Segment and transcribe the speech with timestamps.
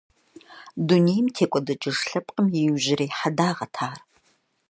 [0.87, 3.99] Дунейм текӀуэдыкӀыж лъэпкъым и иужьрей хьэдагъэт ар…